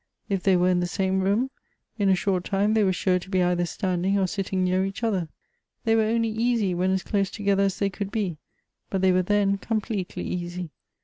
If 0.29 0.41
they 0.41 0.57
were 0.57 0.69
in 0.69 0.79
the 0.79 0.87
same 0.87 1.19
room, 1.21 1.51
in 1.99 2.09
a 2.09 2.15
short 2.15 2.43
time 2.43 2.73
they 2.73 2.83
were 2.83 2.91
sure 2.91 3.19
to 3.19 3.29
be 3.29 3.43
either 3.43 3.67
standing 3.67 4.17
or 4.17 4.25
sitting 4.25 4.63
near 4.63 4.83
each 4.83 5.03
other; 5.03 5.29
they 5.83 5.95
were 5.95 6.01
only 6.01 6.29
easy 6.29 6.73
when 6.73 6.89
as 6.89 7.03
close 7.03 7.29
together 7.29 7.61
as 7.65 7.77
they 7.77 7.91
could 7.91 8.09
be, 8.09 8.39
but 8.89 9.01
they 9.01 9.11
were 9.11 9.21
then 9.21 9.59
completely 9.59 10.23
easy. 10.25 10.71